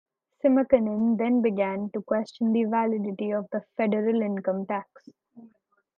[0.43, 5.09] Simkanin then began to question the validity of the federal income tax.